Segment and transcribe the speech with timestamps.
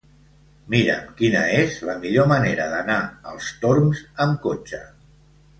[0.73, 2.97] Mira'm quina és la millor manera d'anar
[3.33, 4.85] als Torms amb cotxe.